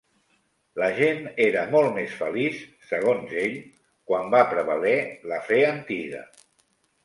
La 0.83 0.87
gent 0.99 1.19
era 1.45 1.65
molt 1.75 1.91
més 1.97 2.15
feliç, 2.23 2.63
segons 2.93 3.37
ell, 3.43 3.61
quan 4.13 4.35
va 4.37 4.43
prevaler 4.57 4.99
la 5.35 5.41
'Fe 5.49 5.63
antiga'. 5.71 6.27